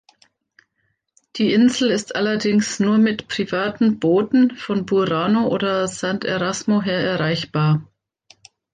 [1.35, 7.87] Die Insel ist allerdings nur mit privaten Booten von Burano oder Sant’Erasmo her erreichbar.